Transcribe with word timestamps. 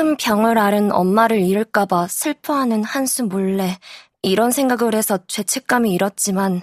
큰 0.00 0.16
병을 0.16 0.56
앓은 0.56 0.92
엄마를 0.92 1.42
잃을까봐 1.42 2.08
슬퍼하는 2.08 2.82
한수 2.84 3.24
몰래 3.24 3.78
이런 4.22 4.50
생각을 4.50 4.94
해서 4.94 5.18
죄책감이 5.26 5.92
일었지만 5.92 6.62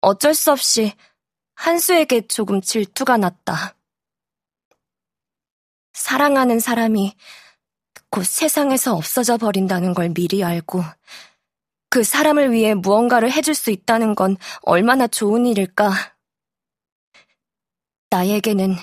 어쩔 0.00 0.32
수 0.32 0.52
없이 0.52 0.92
한수에게 1.56 2.28
조금 2.28 2.60
질투가 2.60 3.16
났다. 3.16 3.74
사랑하는 5.94 6.60
사람이 6.60 7.12
곧 8.08 8.24
세상에서 8.24 8.94
없어져 8.94 9.36
버린다는 9.36 9.92
걸 9.92 10.10
미리 10.10 10.44
알고 10.44 10.80
그 11.90 12.04
사람을 12.04 12.52
위해 12.52 12.74
무언가를 12.74 13.32
해줄 13.32 13.56
수 13.56 13.72
있다는 13.72 14.14
건 14.14 14.36
얼마나 14.60 15.08
좋은 15.08 15.44
일일까. 15.44 15.90
나에게는 18.10 18.76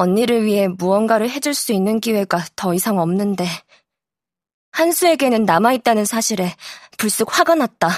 언니를 0.00 0.46
위해 0.46 0.66
무언가를 0.66 1.28
해줄 1.28 1.52
수 1.52 1.72
있는 1.72 2.00
기회가 2.00 2.42
더 2.56 2.72
이상 2.72 2.98
없는데 2.98 3.44
한수에게는 4.72 5.44
남아있다는 5.44 6.06
사실에 6.06 6.56
불쑥 6.96 7.38
화가 7.38 7.54
났다. 7.54 7.90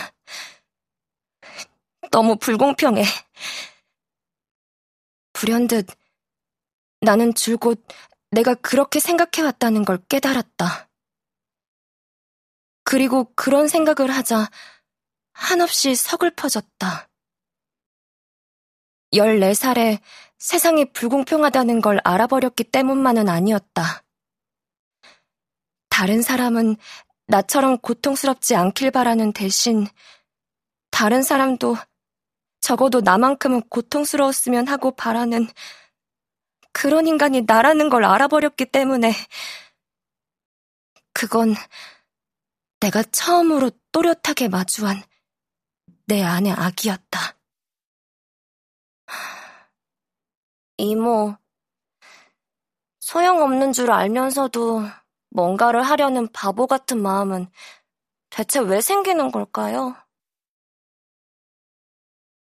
너무 2.10 2.34
불공평해. 2.36 3.04
불현듯 5.32 5.86
나는 7.02 7.34
줄곧 7.34 7.86
내가 8.32 8.54
그렇게 8.54 8.98
생각해왔다는 8.98 9.84
걸 9.84 9.98
깨달았다. 10.08 10.90
그리고 12.82 13.32
그런 13.36 13.68
생각을 13.68 14.10
하자 14.10 14.50
한없이 15.34 15.94
서글퍼졌다. 15.94 17.08
14살에 19.12 20.00
세상이 20.42 20.86
불공평하다는 20.86 21.80
걸 21.80 22.00
알아버렸기 22.02 22.64
때문만은 22.64 23.28
아니었다. 23.28 24.02
다른 25.88 26.20
사람은 26.20 26.74
나처럼 27.28 27.78
고통스럽지 27.78 28.56
않길 28.56 28.90
바라는 28.90 29.34
대신 29.34 29.86
다른 30.90 31.22
사람도 31.22 31.76
적어도 32.60 33.02
나만큼은 33.02 33.68
고통스러웠으면 33.68 34.66
하고 34.66 34.90
바라는 34.90 35.46
그런 36.72 37.06
인간이 37.06 37.42
나라는 37.42 37.88
걸 37.88 38.04
알아버렸기 38.04 38.64
때문에 38.64 39.12
그건 41.12 41.54
내가 42.80 43.04
처음으로 43.04 43.70
또렷하게 43.92 44.48
마주한 44.48 45.04
내 46.06 46.20
안의 46.20 46.50
악이었다. 46.50 47.31
이모, 50.76 51.36
소용없는 53.00 53.72
줄 53.72 53.90
알면서도 53.90 54.82
뭔가를 55.30 55.82
하려는 55.82 56.30
바보 56.32 56.66
같은 56.66 57.00
마음은 57.00 57.48
대체 58.30 58.60
왜 58.60 58.80
생기는 58.80 59.30
걸까요? 59.30 59.96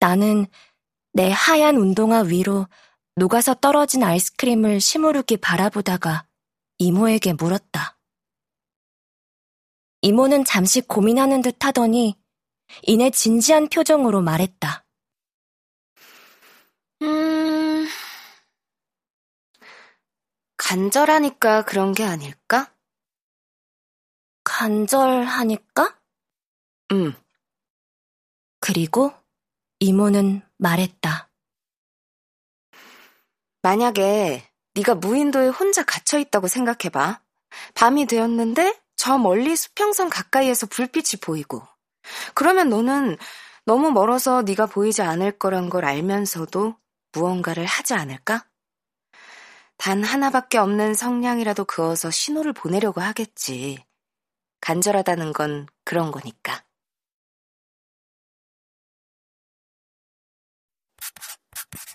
나는 0.01 0.47
내 1.13 1.31
하얀 1.31 1.77
운동화 1.77 2.21
위로 2.21 2.67
녹아서 3.17 3.55
떨어진 3.55 4.05
아이스크림을 4.05 4.81
시무룩히 4.81 5.39
바라보다가 5.39 6.27
이모에게 6.79 7.33
물었다. 7.33 7.99
이모는 10.03 10.45
잠시 10.45 10.81
고민하는 10.81 11.43
듯 11.43 11.65
하더니 11.65 12.17
이내 12.83 13.11
진지한 13.11 13.69
표정으로 13.69 14.21
말했다. 14.21 14.85
음, 17.03 17.87
간절하니까 20.69 21.63
그런 21.63 21.93
게 21.93 22.05
아닐까? 22.05 22.71
간절하니까? 24.45 25.99
응. 26.93 27.15
그리고 28.61 29.15
이모는 29.79 30.43
말했다. 30.59 31.31
만약에 33.63 34.47
네가 34.75 34.97
무인도에 34.97 35.49
혼자 35.49 35.83
갇혀 35.85 36.19
있다고 36.19 36.49
생각해 36.49 36.91
봐. 36.93 37.23
밤이 37.73 38.05
되었는데 38.05 38.79
저 38.95 39.17
멀리 39.17 39.57
수평선 39.57 40.11
가까이에서 40.11 40.67
불빛이 40.67 41.21
보이고. 41.23 41.67
그러면 42.35 42.69
너는 42.69 43.17
너무 43.65 43.91
멀어서 43.91 44.43
네가 44.43 44.67
보이지 44.67 45.01
않을 45.01 45.39
거란 45.39 45.71
걸 45.71 45.87
알면서도 45.87 46.77
무언가를 47.13 47.65
하지 47.65 47.95
않을까? 47.95 48.48
단 49.79 50.03
하나밖에 50.05 50.59
없는 50.59 50.95
성냥이라도 50.95 51.65
그어서 51.65 52.11
신호를 52.11 52.53
보내려고 52.53 53.01
하겠지. 53.01 53.79
간절하다는 54.61 55.33
건 55.33 55.67
그런 55.85 56.11
거니까. 56.11 56.65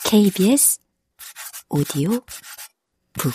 KBS 0.05 0.79
오디오 1.69 2.21
북 3.13 3.33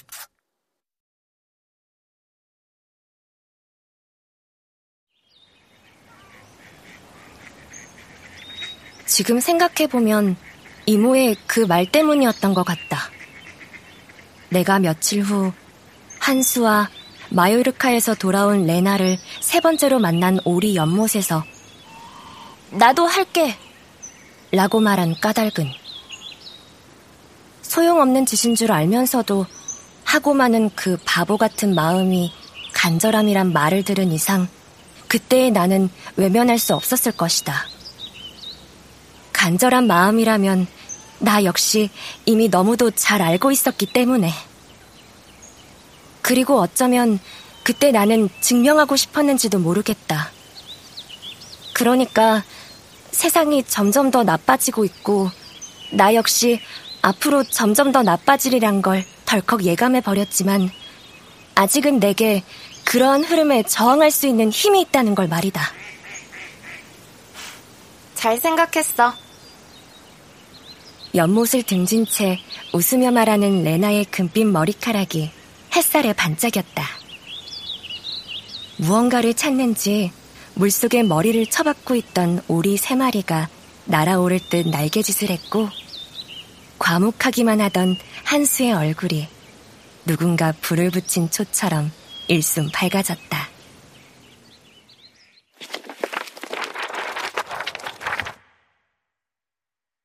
지금 9.07 9.41
생각해보면 9.41 10.37
이모의 10.87 11.37
그 11.47 11.67
말 11.67 11.91
때문이었던 11.91 12.55
것 12.55 12.65
같다. 12.65 13.11
내가 14.51 14.79
며칠 14.79 15.23
후 15.23 15.53
한수와 16.21 16.89
마요르카에서 17.31 18.15
돌아온 18.15 18.67
레나를 18.67 19.19
세 19.41 19.61
번째로 19.61 19.99
만난 19.99 20.39
오리 20.45 20.77
연못에서 20.77 21.45
나도 22.71 23.07
할게! 23.07 23.57
라고 24.51 24.81
말한 24.81 25.17
까닭은 25.21 25.71
소용없는 27.63 28.25
짓인 28.25 28.55
줄 28.55 28.73
알면서도 28.73 29.47
하고 30.05 30.33
마는 30.33 30.71
그 30.75 30.97
바보 31.05 31.37
같은 31.37 31.75
마음이 31.75 32.33
간절함이란 32.73 33.53
말을 33.53 33.83
들은 33.83 34.11
이상 34.11 34.49
그때의 35.07 35.51
나는 35.51 35.91
외면할 36.17 36.59
수 36.59 36.75
없었을 36.75 37.13
것이다. 37.13 37.67
간절한 39.33 39.87
마음이라면 39.87 40.67
나 41.21 41.45
역시 41.45 41.91
이미 42.27 42.49
너무도 42.49 42.93
잘 42.93 43.23
알고 43.23 43.51
있었기 43.51 43.87
때문에. 43.93 44.33
그리고 46.23 46.61
어쩌면 46.61 47.19
그때 47.63 47.91
나는 47.91 48.29
증명하고 48.41 48.97
싶었는지도 48.97 49.59
모르겠다. 49.59 50.31
그러니까 51.75 52.43
세상이 53.11 53.65
점점 53.65 54.11
더 54.11 54.25
나빠지고 54.25 54.85
있고, 54.85 55.31
나 55.93 56.15
역시 56.15 56.61
앞으로 57.03 57.45
점점 57.45 57.93
더 57.93 58.03
나빠지리란 58.03 58.83
걸 58.83 59.05
덜컥 59.27 59.65
예감해 59.65 60.01
버렸지만, 60.01 60.71
아직은 61.55 61.99
내게 61.99 62.45
그러한 62.85 63.25
흐름에 63.25 63.65
저항할 63.65 64.11
수 64.11 64.27
있는 64.27 64.51
힘이 64.51 64.83
있다는 64.83 65.15
걸 65.15 65.29
말이다. 65.29 65.63
잘 68.15 68.39
생각했어. 68.39 69.13
연못을 71.15 71.63
등진 71.63 72.05
채 72.05 72.39
웃으며 72.73 73.11
말하는 73.11 73.65
레나의 73.65 74.05
금빛 74.07 74.47
머리카락이 74.47 75.31
햇살에 75.75 76.13
반짝였다. 76.13 76.85
무언가를 78.77 79.35
찾는지 79.35 80.13
물속에 80.55 81.03
머리를 81.03 81.47
쳐박고 81.47 81.95
있던 81.95 82.43
오리 82.49 82.77
세 82.77 82.95
마리가 82.95 83.49
날아오를 83.87 84.41
듯 84.49 84.69
날개짓을 84.69 85.31
했고 85.31 85.69
과묵하기만 86.79 87.61
하던 87.63 87.97
한수의 88.25 88.73
얼굴이 88.73 89.29
누군가 90.05 90.53
불을 90.61 90.91
붙인 90.91 91.31
초처럼 91.31 91.91
일순 92.29 92.71
밝아졌다. 92.71 93.49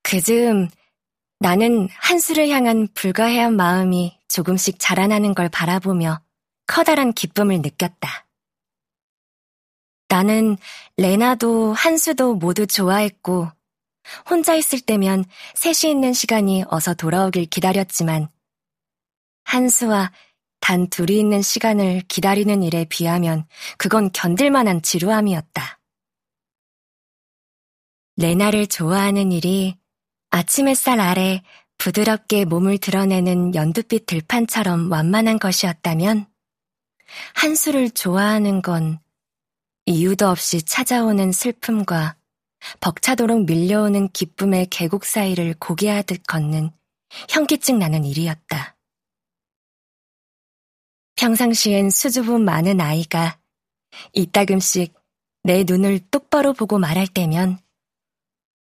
그 0.04 0.22
즈음 0.22 0.70
나는 1.40 1.90
한수를 1.92 2.50
향한 2.50 2.88
불가해한 2.94 3.56
마음이 3.56 4.18
조금씩 4.28 4.78
자라나는 4.80 5.34
걸 5.34 5.50
바라보며 5.50 6.22
커다란 6.68 7.14
기쁨을 7.14 7.62
느꼈다. 7.62 8.26
나는 10.08 10.58
레나도 10.98 11.74
한수도 11.74 12.36
모두 12.36 12.68
좋아했고 12.68 13.50
혼자 14.30 14.56
있을 14.56 14.80
때면 14.80 15.26
셋이 15.56 15.92
있는 15.92 16.14
시간이 16.14 16.66
어서 16.68 16.94
돌아오길 16.94 17.46
기다렸지만 17.48 18.30
한수와 19.44 20.12
단 20.60 20.90
둘이 20.90 21.20
있는 21.20 21.42
시간을 21.42 22.04
기다리는 22.08 22.64
일에 22.64 22.86
비하면 22.86 23.46
그건 23.78 24.12
견딜만한 24.14 24.82
지루함이었다. 24.82 25.80
레나를 28.16 28.68
좋아하는 28.68 29.32
일이 29.32 29.78
아침 30.36 30.68
햇살 30.68 31.00
아래 31.00 31.44
부드럽게 31.78 32.46
몸을 32.46 32.80
드러내는 32.80 33.54
연두빛 33.54 34.08
들판처럼 34.08 34.92
완만한 34.92 35.38
것이었다면 35.38 36.26
한수를 37.36 37.92
좋아하는 37.92 38.64
건 38.64 39.00
이유도 39.86 40.28
없이 40.28 40.64
찾아오는 40.64 41.32
슬픔과 41.32 42.16
벅차도록 42.80 43.46
밀려오는 43.46 44.08
기쁨의 44.08 44.70
계곡 44.72 45.06
사이를 45.06 45.54
고개하듯 45.60 46.24
걷는 46.26 46.72
현기증 47.30 47.78
나는 47.78 48.04
일이었다. 48.04 48.76
평상시엔 51.16 51.92
수줍음 51.92 52.44
많은 52.44 52.82
아이가 52.82 53.38
이따금씩 54.14 54.96
내 55.44 55.64
눈을 55.64 56.00
똑바로 56.10 56.54
보고 56.54 56.80
말할 56.80 57.06
때면 57.06 57.60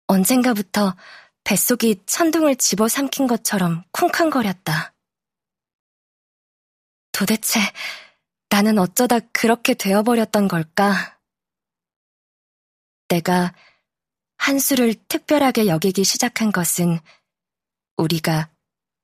언젠가부터 0.06 0.96
뱃속이 1.48 2.02
천둥을 2.04 2.56
집어삼킨 2.56 3.26
것처럼 3.26 3.82
쿵쾅거렸다. 3.90 4.92
도대체 7.10 7.58
나는 8.50 8.78
어쩌다 8.78 9.18
그렇게 9.32 9.72
되어버렸던 9.72 10.46
걸까? 10.46 11.18
내가 13.08 13.54
한수를 14.36 14.94
특별하게 15.08 15.68
여기기 15.68 16.04
시작한 16.04 16.52
것은 16.52 17.00
우리가 17.96 18.50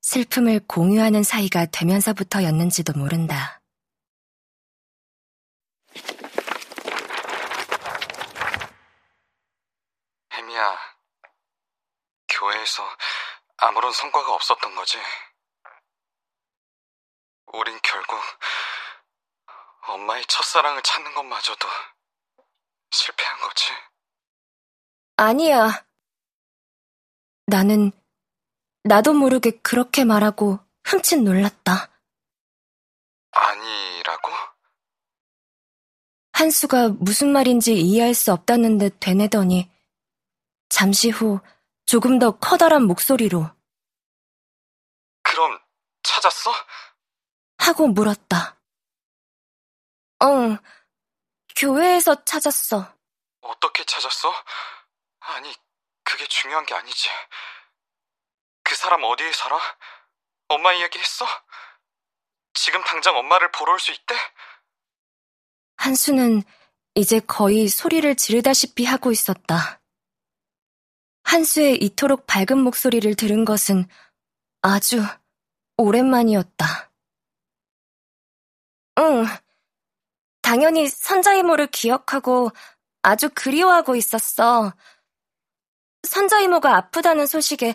슬픔을 0.02 0.60
공유하는 0.66 1.22
사이가 1.22 1.64
되면서부터였는지도 1.72 2.92
모른다. 2.92 3.62
혜미야, 10.34 10.76
교회에서 12.64 12.82
아무런 13.58 13.92
성과가 13.92 14.34
없었던 14.34 14.74
거지. 14.74 14.98
우린 17.52 17.78
결국 17.82 18.18
엄마의 19.86 20.24
첫사랑을 20.26 20.82
찾는 20.82 21.14
것마저도 21.14 21.68
실패한 22.90 23.40
거지. 23.40 23.66
아니야. 25.16 25.86
나는 27.46 27.92
나도 28.82 29.12
모르게 29.12 29.52
그렇게 29.62 30.04
말하고 30.04 30.58
흠칫 30.84 31.20
놀랐다. 31.22 31.90
아니라고? 33.30 34.30
한수가 36.32 36.88
무슨 37.00 37.32
말인지 37.32 37.74
이해할 37.74 38.14
수 38.14 38.32
없다는 38.32 38.78
듯 38.78 38.98
되뇌더니 39.00 39.70
잠시 40.68 41.10
후 41.10 41.40
조금 41.86 42.18
더 42.18 42.38
커다란 42.38 42.84
목소리로 42.84 43.50
그럼 45.22 45.58
찾았어? 46.02 46.52
하고 47.58 47.88
물었다. 47.88 48.60
응, 50.22 50.58
교회에서 51.56 52.24
찾았어. 52.24 52.94
어떻게 53.40 53.84
찾았어? 53.84 54.32
아니, 55.20 55.54
그게 56.02 56.26
중요한 56.26 56.64
게 56.66 56.74
아니지. 56.74 57.08
그 58.62 58.74
사람 58.74 59.02
어디에 59.04 59.32
살아? 59.32 59.58
엄마 60.48 60.72
이야기 60.72 60.98
했어? 60.98 61.26
지금 62.54 62.82
당장 62.84 63.16
엄마를 63.16 63.50
보러 63.52 63.72
올 63.72 63.78
수 63.80 63.92
있대? 63.92 64.14
한수는 65.76 66.42
이제 66.94 67.20
거의 67.20 67.68
소리를 67.68 68.14
지르다시피 68.16 68.84
하고 68.84 69.10
있었다. 69.10 69.80
한수의 71.24 71.82
이토록 71.82 72.26
밝은 72.26 72.58
목소리를 72.58 73.14
들은 73.16 73.44
것은 73.44 73.86
아주 74.62 75.02
오랜만이었다. 75.76 76.90
응. 78.98 79.26
당연히 80.42 80.88
선자 80.88 81.34
이모를 81.34 81.66
기억하고 81.68 82.50
아주 83.02 83.30
그리워하고 83.34 83.96
있었어. 83.96 84.72
선자 86.06 86.40
이모가 86.40 86.76
아프다는 86.76 87.26
소식에 87.26 87.74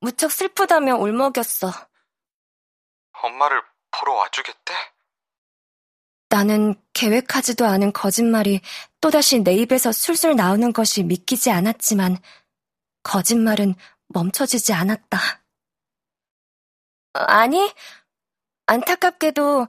무척 0.00 0.32
슬프다며 0.32 0.96
울먹였어. 0.96 1.70
엄마를 3.22 3.62
보러 3.90 4.14
와주겠대? 4.14 4.74
나는 6.28 6.74
계획하지도 6.92 7.64
않은 7.66 7.92
거짓말이 7.92 8.60
또다시 9.00 9.40
내 9.40 9.54
입에서 9.54 9.92
술술 9.92 10.36
나오는 10.36 10.72
것이 10.72 11.02
믿기지 11.02 11.50
않았지만 11.50 12.18
거짓말은 13.06 13.76
멈춰지지 14.08 14.72
않았다. 14.72 15.18
아니, 17.12 17.72
안타깝게도 18.66 19.68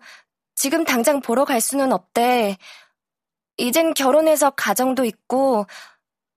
지금 0.56 0.84
당장 0.84 1.22
보러 1.22 1.46
갈 1.46 1.62
수는 1.62 1.94
없대. 1.94 2.58
이젠 3.58 3.94
결혼해서 3.94 4.50
가정도 4.50 5.06
있고, 5.06 5.68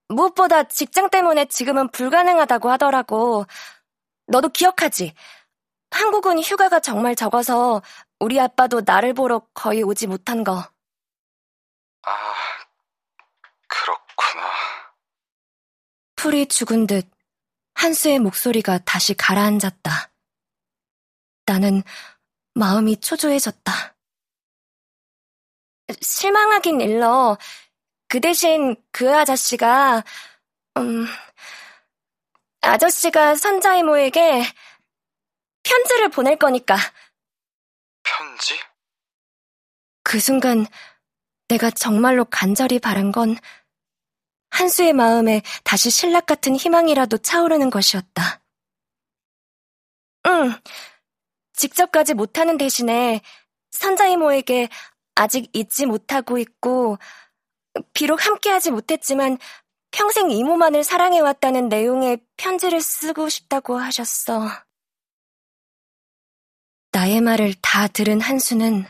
무엇보다 0.08 0.64
직장 0.64 1.08
때문에 1.08 1.46
지금은 1.46 1.88
불가능하다고 1.90 2.70
하더라고. 2.70 3.46
너도 4.26 4.50
기억하지? 4.50 5.14
한국은 5.90 6.38
휴가가 6.40 6.80
정말 6.80 7.16
적어서 7.16 7.80
우리 8.18 8.38
아빠도 8.38 8.82
나를 8.84 9.14
보러 9.14 9.40
거의 9.54 9.82
오지 9.82 10.06
못한 10.06 10.44
거. 10.44 10.70
아, 12.02 12.34
그렇구나. 13.68 14.50
풀이 16.20 16.44
죽은 16.44 16.86
듯 16.86 17.10
한수의 17.72 18.18
목소리가 18.18 18.76
다시 18.84 19.14
가라앉았다. 19.14 20.12
나는 21.46 21.82
마음이 22.52 23.00
초조해졌다. 23.00 23.96
실망하긴 26.02 26.82
일러. 26.82 27.38
그 28.06 28.20
대신 28.20 28.76
그 28.92 29.16
아저씨가, 29.16 30.04
음, 30.76 31.06
아저씨가 32.60 33.36
선자 33.36 33.76
이모에게 33.76 34.42
편지를 35.62 36.10
보낼 36.10 36.36
거니까. 36.36 36.76
편지? 38.02 38.60
그 40.02 40.20
순간 40.20 40.66
내가 41.48 41.70
정말로 41.70 42.26
간절히 42.26 42.78
바란 42.78 43.10
건 43.10 43.38
한수의 44.50 44.92
마음에 44.92 45.42
다시 45.64 45.90
신락 45.90 46.26
같은 46.26 46.56
희망이라도 46.56 47.18
차오르는 47.18 47.70
것이었다. 47.70 48.40
응, 50.26 50.54
직접 51.52 51.90
가지 51.92 52.14
못하는 52.14 52.58
대신에 52.58 53.20
선자 53.70 54.06
이모에게 54.08 54.68
아직 55.14 55.50
잊지 55.52 55.86
못하고 55.86 56.38
있고, 56.38 56.98
비록 57.92 58.26
함께하지 58.26 58.70
못했지만 58.70 59.38
평생 59.90 60.30
이모만을 60.30 60.84
사랑해왔다는 60.84 61.68
내용의 61.68 62.24
편지를 62.36 62.80
쓰고 62.80 63.28
싶다고 63.28 63.78
하셨어. 63.78 64.48
나의 66.92 67.20
말을 67.20 67.54
다 67.62 67.86
들은 67.86 68.20
한수는 68.20 68.84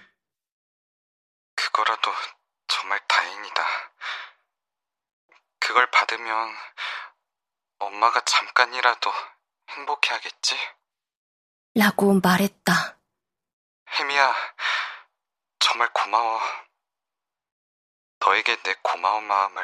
그거라도 1.54 2.10
정말 2.68 2.98
다행이다. 3.06 3.62
그걸 5.70 5.88
받으면 5.92 6.52
엄마가 7.78 8.24
잠깐이라도 8.24 9.12
행복해 9.68 10.14
하겠지? 10.14 10.56
라고 11.76 12.12
말했다. 12.20 12.98
혜미야, 13.92 14.34
정말 15.60 15.88
고마워. 15.92 16.40
너에게 18.18 18.60
내 18.64 18.74
고마운 18.82 19.22
마음을 19.22 19.62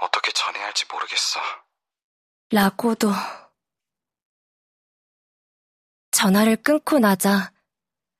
어떻게 0.00 0.32
전해야 0.32 0.66
할지 0.66 0.84
모르겠어. 0.92 1.40
라고도. 2.50 3.10
전화를 6.10 6.56
끊고 6.56 6.98
나자 6.98 7.52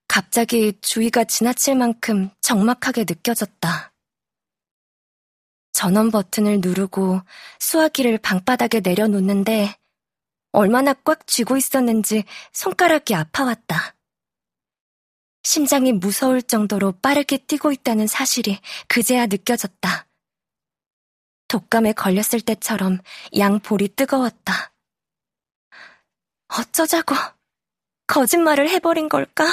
갑자기 0.08 0.80
주위가 0.80 1.25
지나칠 1.25 1.76
만큼 1.76 2.30
적막하게 2.40 3.04
느껴졌다. 3.06 3.89
전원 5.72 6.10
버튼을 6.10 6.60
누르고 6.60 7.20
수화기를 7.58 8.18
방바닥에 8.18 8.80
내려놓는데 8.80 9.76
얼마나 10.52 10.92
꽉 10.92 11.26
쥐고 11.26 11.56
있었는지 11.56 12.24
손가락이 12.52 13.14
아파왔다. 13.14 13.94
심장이 15.42 15.92
무서울 15.92 16.42
정도로 16.42 16.92
빠르게 17.00 17.38
뛰고 17.38 17.72
있다는 17.72 18.06
사실이 18.06 18.60
그제야 18.88 19.26
느껴졌다. 19.26 20.06
독감에 21.48 21.92
걸렸을 21.94 22.40
때처럼 22.44 22.98
양볼이 23.36 23.96
뜨거웠다. 23.96 24.72
어쩌자고 26.48 27.14
거짓말을 28.06 28.68
해버린 28.68 29.08
걸까? 29.08 29.46